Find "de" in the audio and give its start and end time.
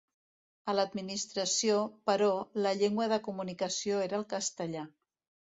3.13-3.21